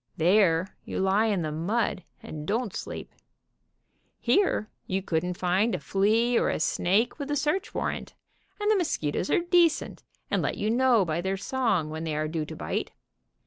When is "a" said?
5.75-5.79, 6.49-6.59, 7.29-7.35